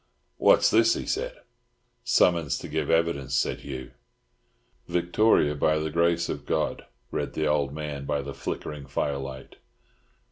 "What's 0.37 0.71
this?" 0.71 0.95
he 0.95 1.05
said. 1.05 1.41
"Summons 2.03 2.57
to 2.57 2.67
give 2.67 2.89
evidence," 2.89 3.35
said 3.35 3.59
Hugh. 3.59 3.91
"Victoria 4.87 5.53
by 5.53 5.77
the 5.77 5.91
Grace 5.91 6.27
of 6.27 6.47
God," 6.47 6.87
read 7.11 7.33
the 7.33 7.45
old 7.45 7.71
man, 7.71 8.05
by 8.05 8.23
the 8.23 8.33
flickering 8.33 8.87
firelight. 8.87 9.57